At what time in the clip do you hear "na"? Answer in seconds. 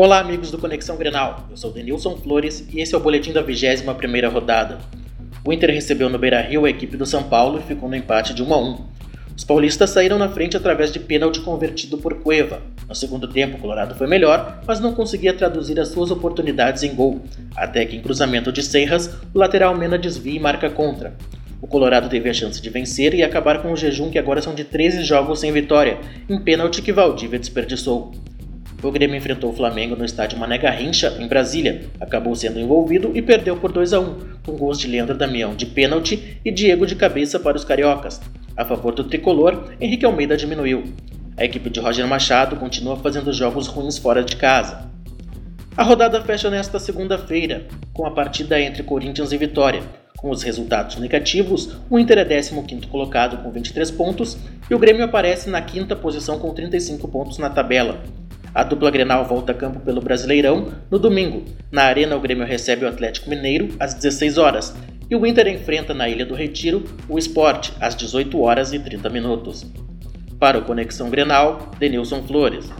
10.16-10.28, 55.50-55.62, 57.38-57.50, 61.70-61.84, 65.94-66.08